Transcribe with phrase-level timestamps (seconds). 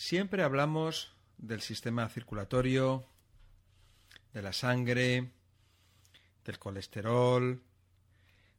[0.00, 3.04] Siempre hablamos del sistema circulatorio,
[4.32, 5.32] de la sangre,
[6.44, 7.60] del colesterol,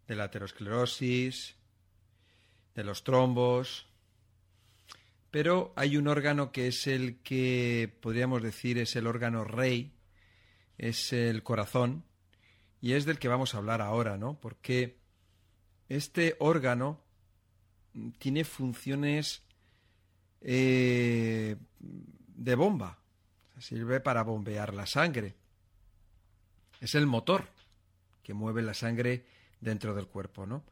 [0.06, 1.56] de la aterosclerosis,
[2.76, 3.88] de los trombos,
[5.32, 9.94] pero hay un órgano que es el que podríamos decir es el órgano rey,
[10.78, 12.04] es el corazón,
[12.82, 14.38] y es del que vamos a hablar ahora, ¿no?
[14.42, 15.00] Porque
[15.88, 17.00] este órgano
[18.18, 19.49] tiene funciones
[20.42, 22.98] eh, de bomba.
[23.60, 25.36] Sirve para bombear la sangre.
[26.80, 27.48] Es el motor
[28.24, 29.26] que mueve la sangre
[29.60, 30.64] dentro del cuerpo, ¿no?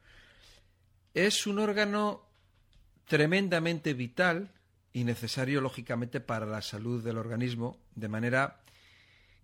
[1.13, 2.27] Es un órgano
[3.05, 4.51] tremendamente vital
[4.93, 8.61] y necesario, lógicamente, para la salud del organismo, de manera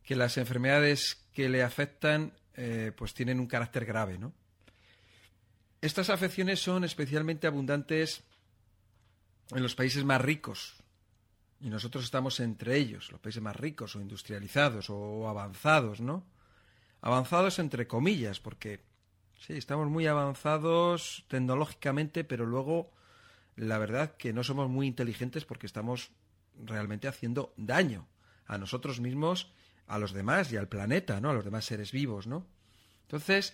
[0.03, 4.33] que las enfermedades que le afectan eh, pues tienen un carácter grave, ¿no?
[5.81, 8.23] Estas afecciones son especialmente abundantes
[9.51, 10.83] en los países más ricos,
[11.63, 16.25] y nosotros estamos entre ellos, los países más ricos o industrializados o avanzados, ¿no?
[17.01, 18.81] Avanzados entre comillas, porque
[19.39, 22.91] sí, estamos muy avanzados tecnológicamente, pero luego
[23.55, 26.11] la verdad que no somos muy inteligentes porque estamos
[26.61, 28.07] realmente haciendo daño
[28.45, 29.51] a nosotros mismos,
[29.87, 31.29] a los demás y al planeta, ¿no?
[31.29, 32.45] A los demás seres vivos, ¿no?
[33.03, 33.53] Entonces,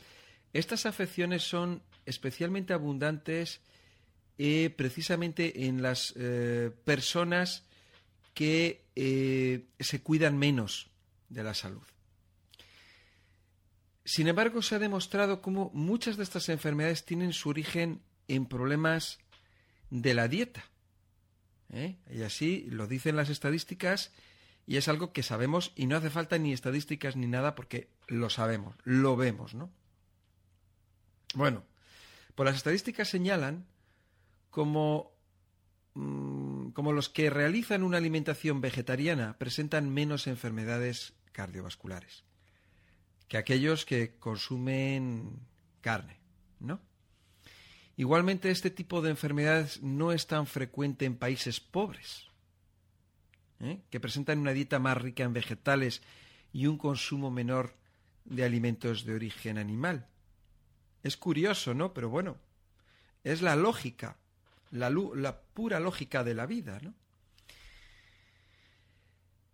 [0.54, 3.62] estas afecciones son especialmente abundantes
[4.42, 7.66] eh, precisamente en las eh, personas
[8.34, 10.90] que eh, se cuidan menos
[11.28, 11.84] de la salud.
[14.06, 19.20] Sin embargo, se ha demostrado cómo muchas de estas enfermedades tienen su origen en problemas
[19.90, 20.64] de la dieta.
[22.10, 24.14] Y así lo dicen las estadísticas
[24.66, 28.30] y es algo que sabemos y no hace falta ni estadísticas ni nada porque lo
[28.30, 29.70] sabemos, lo vemos, ¿no?
[31.36, 31.66] Bueno,
[32.36, 33.68] pues las estadísticas señalan
[34.50, 35.12] como,
[35.94, 42.24] mm, como los que realizan una alimentación vegetariana presentan menos enfermedades cardiovasculares
[43.30, 45.40] que aquellos que consumen
[45.82, 46.18] carne,
[46.60, 46.82] ¿no?
[47.96, 52.28] Igualmente, este tipo de enfermedades no es tan frecuente en países pobres,
[53.60, 53.82] ¿eh?
[53.90, 56.02] que presentan una dieta más rica en vegetales
[56.52, 57.76] y un consumo menor
[58.26, 60.08] de alimentos de origen animal.
[61.04, 61.94] Es curioso, ¿no?
[61.94, 62.38] Pero bueno,
[63.24, 64.18] es la lógica,
[64.72, 66.94] la, pura lógica de la vida, ¿no?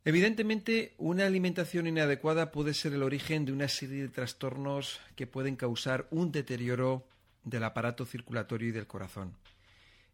[0.08, 5.56] Evidentemente, una alimentación inadecuada puede ser el origen de una serie de trastornos que pueden
[5.56, 7.08] causar un deterioro
[7.44, 9.36] del aparato circulatorio y del corazón.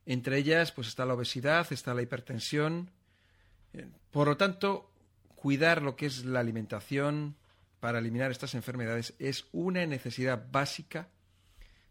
[0.05, 2.89] Entre ellas, pues está la obesidad, está la hipertensión.
[3.73, 4.91] Eh, por lo tanto,
[5.35, 7.35] cuidar lo que es la alimentación
[7.81, 11.09] para eliminar estas enfermedades es una necesidad básica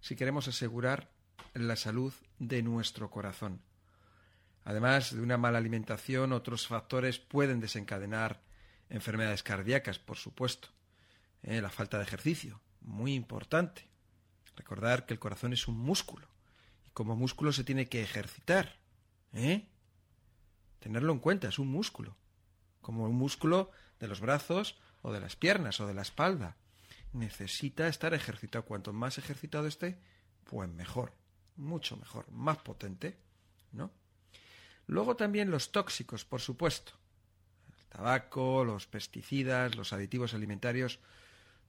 [0.01, 1.11] si queremos asegurar
[1.55, 3.61] la salud de nuestro corazón.
[4.65, 8.41] Además de una mala alimentación, otros factores pueden desencadenar
[8.89, 10.69] enfermedades cardíacas, por supuesto.
[11.43, 13.89] Eh, la falta de ejercicio, muy importante.
[14.57, 16.29] Recordar que el corazón es un músculo
[16.87, 18.79] y como músculo se tiene que ejercitar.
[19.33, 19.67] ¿eh?
[20.81, 22.17] Tenerlo en cuenta, es un músculo.
[22.83, 26.57] Como un músculo de los brazos o de las piernas o de la espalda.
[27.13, 28.65] Necesita estar ejercitado.
[28.65, 29.99] Cuanto más ejercitado esté,
[30.45, 31.20] pues mejor.
[31.61, 33.19] Mucho mejor, más potente,
[33.73, 33.91] ¿no?
[34.87, 36.93] Luego también los tóxicos, por supuesto.
[37.79, 41.01] El tabaco, los pesticidas, los aditivos alimentarios,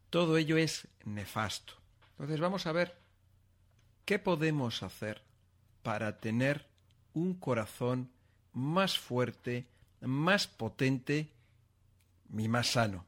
[0.09, 1.73] todo ello es nefasto.
[2.11, 2.97] Entonces vamos a ver
[4.05, 5.23] qué podemos hacer
[5.83, 6.67] para tener
[7.13, 8.11] un corazón
[8.53, 9.67] más fuerte,
[9.99, 11.33] más potente
[12.37, 13.05] y más sano,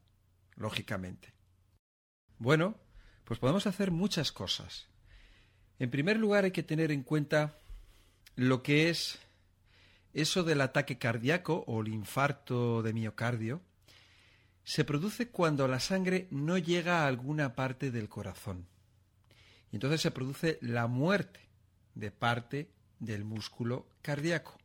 [0.55, 1.33] lógicamente.
[2.39, 2.75] Bueno,
[3.23, 4.92] pues podemos hacer muchas cosas.
[5.83, 7.57] En primer lugar hay que tener en cuenta
[8.37, 9.19] lo que es
[10.13, 13.59] eso del ataque cardíaco o el infarto de miocardio
[14.63, 18.65] se produce cuando la sangre no llega a alguna parte del corazón.
[19.73, 21.41] Y entonces se produce la muerte
[21.95, 24.57] de parte del músculo cardíaco.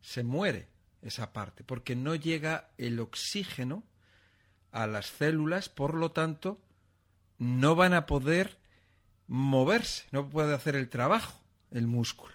[0.00, 0.66] Se muere
[1.00, 3.84] esa parte porque no llega el oxígeno
[4.72, 6.60] a las células, por lo tanto,
[7.38, 8.63] no van a poder
[9.26, 11.40] moverse, no puede hacer el trabajo
[11.70, 12.34] el músculo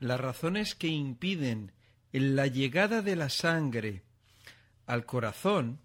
[0.00, 1.72] las razones que impiden
[2.12, 4.02] la llegada de la sangre
[4.86, 5.80] al corazón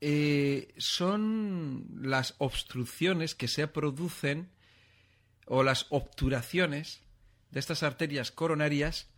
[0.00, 4.50] eh, son las obstrucciones que se producen
[5.46, 7.02] o las obturaciones
[7.50, 9.08] de estas arterias coronarias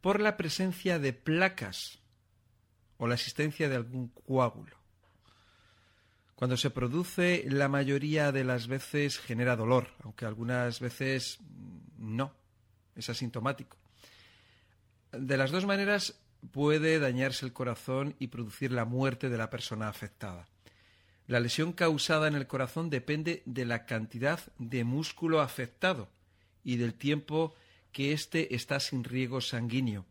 [0.00, 1.98] por la presencia de placas
[2.98, 4.77] o la existencia de algún coágulo.
[6.38, 11.40] Cuando se produce, la mayoría de las veces genera dolor, aunque algunas veces
[11.96, 12.32] no
[12.94, 13.76] es asintomático.
[15.10, 16.20] de las dos maneras
[16.52, 20.46] puede dañarse el corazón y producir la muerte de la persona afectada.
[21.26, 26.08] La lesión causada en el corazón depende de la cantidad de músculo afectado
[26.62, 27.56] y del tiempo
[27.90, 30.06] que éste está sin riego sanguíneo.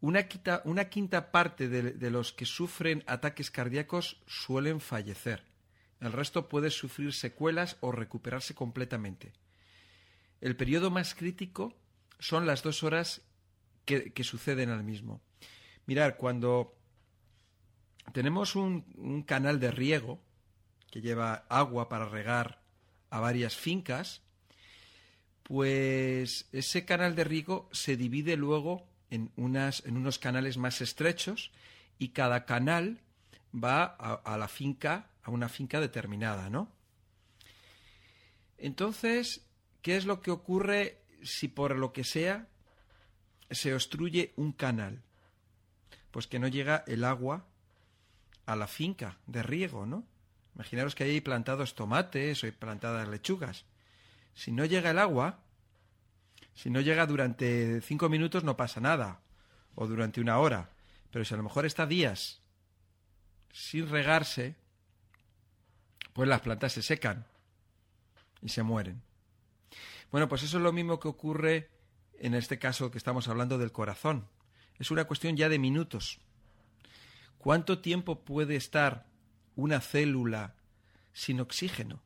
[0.00, 5.44] Una quinta, parte de, los que sufren ataques cardíacos suelen fallecer.
[6.00, 9.32] El resto puede sufrir secuelas o recuperarse completamente.
[10.40, 11.74] El periodo más crítico
[12.18, 13.22] son las dos horas
[13.86, 15.22] que, suceden al mismo.
[15.86, 16.76] Mirar, cuando
[18.12, 20.20] tenemos un canal de riego
[20.90, 22.60] que lleva agua para regar
[23.10, 24.22] a varias fincas,
[25.42, 31.52] pues ese canal de riego se divide luego en, unas, en unos canales más estrechos
[31.98, 33.00] y cada canal
[33.52, 36.70] va a, la finca, a una finca determinada, ¿no?
[38.58, 39.46] Entonces,
[39.82, 42.48] ¿qué es lo que ocurre si por lo que sea
[43.50, 45.02] se obstruye un canal?
[46.10, 47.46] Pues que no llega el agua
[48.46, 50.04] a la finca de riego, ¿no?
[50.54, 53.66] Imaginaros que hay plantados tomates o hay plantadas lechugas.
[54.34, 55.40] Si no llega el agua,
[56.56, 59.20] si no llega durante cinco minutos no pasa nada,
[59.74, 60.70] o durante una hora,
[61.12, 62.40] pero si a lo mejor está días
[63.52, 64.56] sin regarse,
[66.14, 67.26] pues las plantas se secan
[68.40, 69.02] y se mueren.
[70.10, 71.70] Bueno, pues eso es lo mismo que ocurre
[72.18, 74.26] en este caso que estamos hablando del corazón.
[74.78, 76.20] Es una cuestión ya de minutos.
[77.36, 79.06] ¿Cuánto tiempo puede estar
[79.56, 80.56] una célula
[81.12, 82.02] sin oxígeno?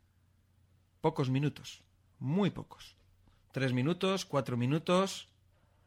[1.00, 1.84] Pocos minutos,
[2.18, 2.99] muy pocos.
[3.52, 5.28] Tres minutos, cuatro minutos.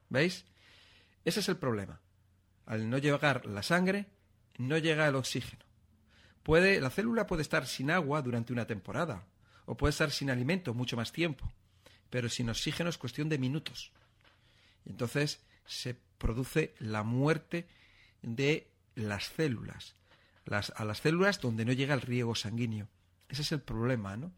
[0.10, 0.46] ¿Veis?
[1.26, 2.02] Ese es el problema.
[2.66, 4.08] Al no llegar la sangre,
[4.58, 5.64] no llega el oxígeno.
[6.44, 9.26] Puede, la célula puede estar sin agua durante una temporada,
[9.66, 11.52] o puede estar sin alimento mucho más tiempo,
[12.10, 13.92] pero sin oxígeno es cuestión de minutos.
[14.86, 17.68] Y entonces se produce la muerte
[18.22, 19.96] de las células,
[20.76, 22.90] a las células donde no llega el riego sanguíneo.
[23.30, 24.34] Ese es el problema, ¿no?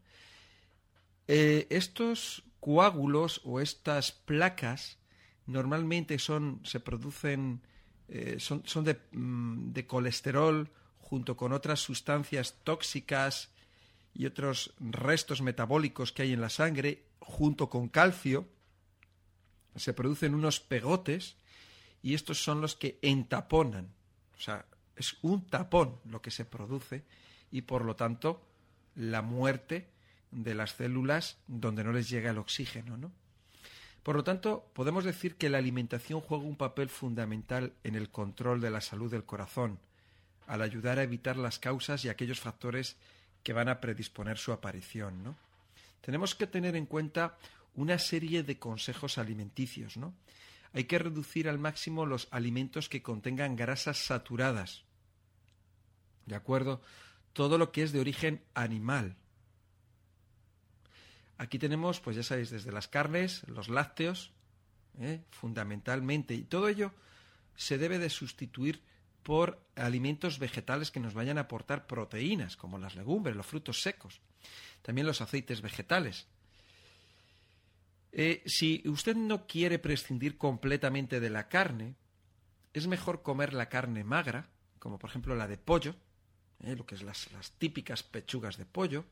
[1.28, 4.98] Eh, estos coágulos o estas placas
[5.46, 7.62] normalmente son, se producen,
[8.08, 8.64] eh, son,
[9.12, 10.68] mm, de, colesterol
[10.98, 13.50] junto con otras sustancias tóxicas
[14.14, 18.48] y otros restos metabólicos que hay en la sangre, junto con calcio,
[19.76, 21.36] se producen unos pegotes
[22.02, 23.94] y estos son los que entaponan.
[24.36, 24.66] O sea,
[24.96, 27.04] es un tapón lo que se produce
[27.52, 28.44] y por lo tanto
[28.96, 29.94] la muerte
[30.30, 33.12] de las células donde no les llega el oxígeno, ¿no?
[34.02, 38.60] Por lo tanto, podemos decir que la alimentación juega un papel fundamental en el control
[38.60, 39.80] de la salud del corazón,
[40.46, 42.96] al ayudar a evitar las causas y aquellos factores
[43.42, 45.36] que van a predisponer su aparición, ¿no?
[46.02, 47.36] Tenemos que tener en cuenta
[47.74, 50.14] una serie de consejos alimenticios, ¿no?
[50.72, 54.84] Hay que reducir al máximo los alimentos que contengan grasas saturadas.
[56.26, 56.80] ¿De acuerdo?
[57.32, 59.16] Todo lo que es de origen animal,
[61.38, 64.32] Aquí tenemos, pues ya sabéis, desde las carnes, los lácteos,
[64.98, 65.22] ¿eh?
[65.30, 66.92] fundamentalmente, y todo ello
[67.56, 68.82] se debe de sustituir
[69.22, 74.20] por alimentos vegetales que nos vayan a aportar proteínas, como las legumbres, los frutos secos,
[74.82, 76.26] también los aceites vegetales.
[78.12, 81.96] Eh, si usted no quiere prescindir completamente de la carne,
[82.72, 85.96] es mejor comer la carne magra, como por ejemplo la de pollo,
[86.62, 86.76] ¿eh?
[86.76, 89.04] lo que es las, las típicas pechugas de pollo,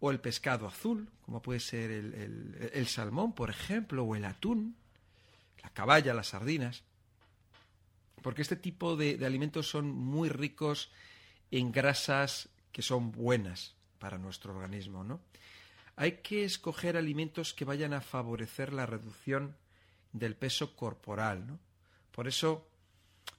[0.00, 4.76] o el pescado azul, como puede ser el, salmón, por ejemplo, o el atún,
[5.62, 6.84] la caballa, las sardinas,
[8.22, 10.90] porque este tipo de, alimentos son muy ricos
[11.50, 15.20] en grasas que son buenas para nuestro organismo, ¿no?
[15.96, 19.56] Hay que escoger alimentos que vayan a favorecer la reducción
[20.12, 21.58] del peso corporal, ¿no?
[22.12, 22.68] Por eso,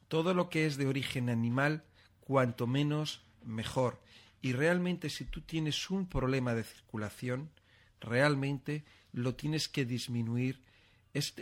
[0.09, 1.83] todo lo que es de origen animal,
[2.19, 3.99] cuanto menos, mejor.
[4.41, 7.49] Y realmente si tú tienes un problema de circulación,
[7.99, 10.61] realmente lo tienes que disminuir.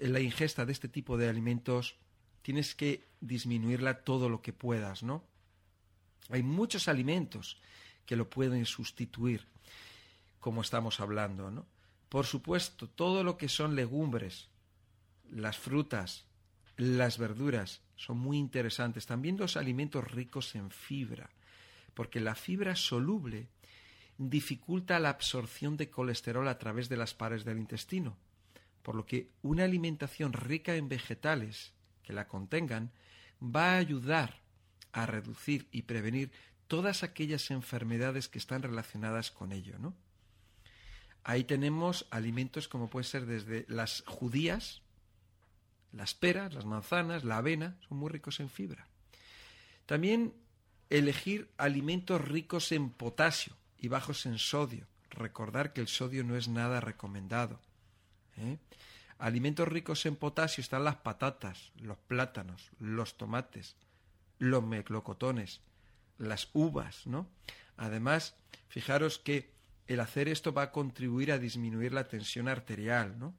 [0.01, 1.95] la ingesta de este tipo de alimentos
[2.41, 5.23] tienes que disminuirla todo lo que puedas, ¿no?
[6.29, 7.59] Hay muchos alimentos
[8.05, 9.45] que lo pueden sustituir,
[10.39, 11.65] como estamos hablando, ¿no?
[12.09, 14.47] Por supuesto, todo lo que son legumbres,
[15.29, 16.25] las frutas,
[16.77, 19.05] las verduras, son muy interesantes.
[19.05, 21.29] También los alimentos ricos en fibra
[21.97, 23.47] porque la fibra soluble
[24.19, 28.15] dificulta la absorción de colesterol a través de las pares del intestino,
[28.83, 31.73] por lo que una alimentación rica en vegetales
[32.03, 32.91] que la contengan
[33.41, 34.41] va a ayudar
[34.91, 36.31] a reducir y prevenir
[36.67, 39.95] todas aquellas enfermedades que están relacionadas con ello, ¿no?
[41.23, 44.83] Ahí tenemos alimentos como puede ser desde las judías,
[45.93, 48.85] Las peras, las manzanas, la avena son muy ricos en fibra.
[49.87, 50.35] También
[50.89, 54.87] elegir alimentos ricos en potasio y bajos en sodio.
[55.09, 57.59] Recordar que el sodio no es nada recomendado.
[58.37, 58.57] ¿eh?
[59.19, 63.75] Alimentos ricos en potasio están las patatas, los plátanos, los tomates,
[64.37, 65.61] los meclocotones,
[66.17, 67.27] las uvas, ¿no?
[67.77, 68.35] Además,
[68.67, 69.49] fijaros que
[69.87, 73.33] el hacer esto va a contribuir a disminuir la tensión arterial, ¿no?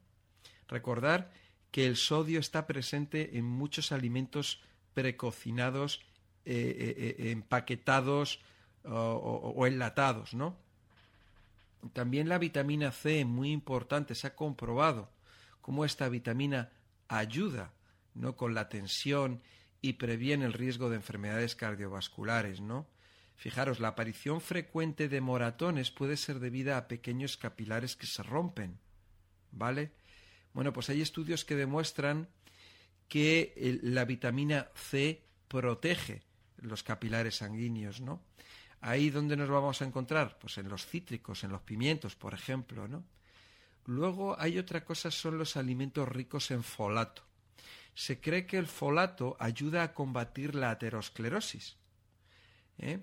[0.67, 1.31] Recordar
[1.71, 4.61] que el sodio está presente en muchos alimentos
[4.95, 6.00] precocinados,
[6.50, 8.40] eh, eh, eh, empaquetados
[8.85, 10.57] o, enlatados, ¿no?
[11.93, 15.11] También la vitamina C, muy importante, se ha comprobado
[15.61, 16.71] cómo esta vitamina
[17.07, 17.75] ayuda
[18.14, 18.35] ¿no?
[18.35, 19.43] con la tensión
[19.83, 22.87] y previene el riesgo de enfermedades cardiovasculares, ¿no?
[23.37, 28.78] Fijaros, la aparición frecuente de moratones puede ser debida a pequeños capilares que se rompen,
[29.52, 29.93] ¿vale?
[30.55, 32.26] Bueno, pues hay estudios que demuestran
[33.07, 36.26] que la vitamina C protege
[36.62, 38.23] los capilares sanguíneos, ¿no?
[38.81, 42.87] Ahí donde nos vamos a encontrar, pues en los cítricos, en los pimientos, por ejemplo,
[42.87, 43.05] ¿no?
[43.87, 47.23] Luego hay otra cosa, son los alimentos ricos en folato.
[47.95, 51.77] Se cree que el folato ayuda a combatir la aterosclerosis.
[52.79, 53.00] ¿eh?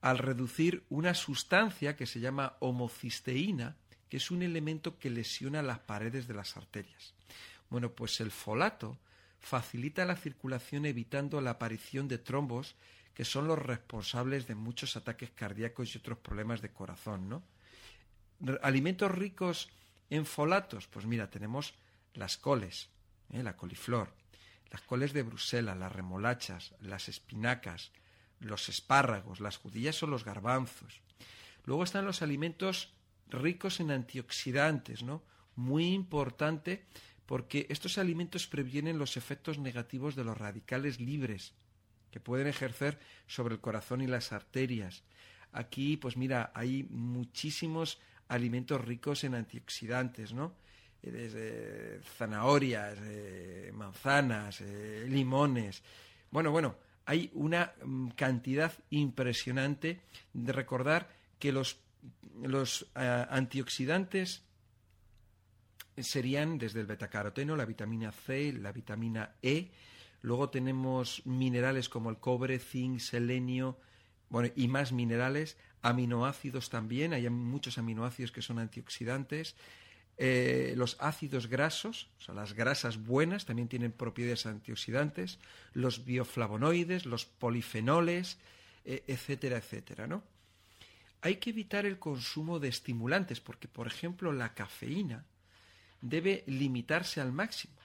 [0.00, 3.76] Al reducir una sustancia que se llama homocisteína,
[4.08, 7.12] que es un elemento que lesiona las paredes de las arterias.
[7.68, 8.98] Bueno, pues el folato
[9.40, 12.76] facilita la circulación evitando la aparición de trombos
[13.14, 17.42] que son los responsables de muchos ataques cardíacos y otros problemas de corazón, ¿no?
[18.62, 19.68] Alimentos ricos
[20.08, 21.74] en folatos, pues mira, tenemos
[22.14, 22.88] las coles,
[23.32, 23.42] ¿eh?
[23.42, 24.14] la coliflor,
[24.70, 27.92] las coles de Bruselas, las remolachas, las espinacas,
[28.38, 31.02] los espárragos, las judías o los garbanzos.
[31.64, 32.94] Luego están los alimentos
[33.28, 35.22] ricos en antioxidantes, ¿no?
[35.56, 36.86] Muy importante
[37.30, 41.54] porque estos alimentos previenen los efectos negativos de los radicales libres
[42.10, 45.04] que pueden ejercer sobre el corazón y las arterias.
[45.52, 50.54] Aquí, pues mira, hay muchísimos alimentos ricos en antioxidantes, ¿no?
[51.04, 55.84] Eh, desde zanahorias, eh, manzanas, eh, limones.
[56.32, 60.00] Bueno, bueno, hay una mm, cantidad impresionante
[60.32, 61.08] de recordar
[61.38, 61.78] que los
[62.42, 64.42] los antioxidantes
[66.02, 69.70] serían desde el betacaroteno, la vitamina C, la vitamina E.
[70.22, 73.78] Luego tenemos minerales como el cobre, zinc, selenio,
[74.28, 79.56] bueno, y más minerales, aminoácidos también, hay muchos aminoácidos que son antioxidantes.
[80.22, 85.38] Eh, los ácidos grasos, o sea, las grasas buenas, también tienen propiedades antioxidantes.
[85.72, 88.38] Los bioflavonoides, los polifenoles,
[88.84, 90.22] eh, etcétera, etcétera, ¿no?
[91.22, 95.24] Hay que evitar el consumo de estimulantes porque, por ejemplo, la cafeína
[96.00, 97.80] debe limitarse al máximo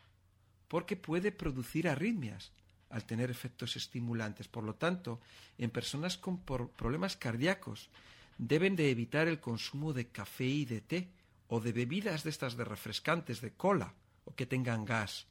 [0.67, 2.51] porque puede producir arritmias
[2.89, 4.48] al tener efectos estimulantes.
[4.48, 5.19] Por lo tanto,
[5.57, 7.89] en personas con problemas cardíacos
[8.38, 11.10] deben de evitar el consumo de café y de té
[11.48, 13.93] o de bebidas de estas de refrescantes, de cola
[14.25, 15.27] o que tengan gas.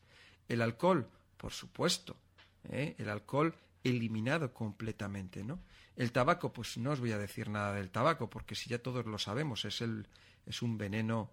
[0.48, 2.16] El alcohol, por supuesto,
[2.70, 2.94] ¿eh?
[2.98, 5.60] el alcohol eliminado completamente, ¿no?
[5.96, 9.06] El tabaco, pues no os voy a decir nada del tabaco, porque si ya todos
[9.06, 10.08] lo sabemos, es, el,
[10.46, 11.30] es un veneno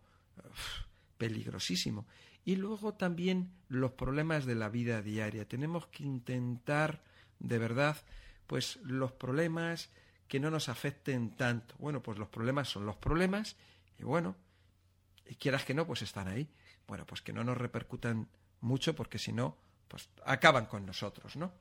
[1.22, 2.08] peligrosísimo.
[2.44, 5.48] Y luego también los problemas de la vida diaria.
[5.48, 7.04] Tenemos que intentar,
[7.38, 7.96] de verdad,
[8.48, 9.92] pues los problemas
[10.28, 11.76] que no nos afecten tanto.
[11.78, 13.56] Bueno, pues los problemas son los problemas,
[14.00, 14.36] y bueno,
[15.28, 16.50] y quieras que no, pues están ahí.
[16.88, 18.28] Bueno, pues que no nos repercutan
[18.62, 19.56] mucho, porque si no,
[19.88, 21.54] pues acaban con nosotros, ¿no?